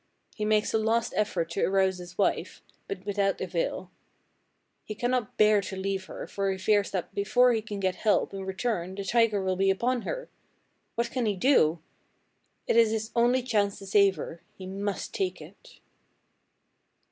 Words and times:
He 0.35 0.45
makes 0.45 0.73
a 0.73 0.79
last 0.79 1.13
effort 1.15 1.51
to 1.51 1.63
arouse 1.63 1.99
his 1.99 2.17
wife, 2.17 2.63
but 2.87 3.05
without 3.05 3.39
avail. 3.39 3.91
He 4.83 4.95
cannot 4.95 5.37
bear 5.37 5.61
to 5.61 5.75
leave 5.75 6.05
her, 6.05 6.25
for 6.25 6.49
he 6.51 6.57
fears 6.57 6.89
that 6.89 7.13
before 7.13 7.53
he 7.53 7.61
can 7.61 7.79
get 7.79 7.97
help 7.97 8.33
and 8.33 8.47
return 8.47 8.95
the 8.95 9.03
tiger 9.03 9.43
will 9.43 9.55
be 9.57 9.69
upon 9.69 10.01
her. 10.01 10.27
What 10.95 11.11
can 11.11 11.27
he 11.27 11.35
do? 11.35 11.83
It 12.65 12.77
is 12.77 12.89
his 12.89 13.11
only 13.15 13.43
chance 13.43 13.77
to 13.77 13.85
save 13.85 14.15
her. 14.15 14.41
He 14.57 14.65
must 14.65 15.13
take 15.13 15.39
it. 15.39 15.81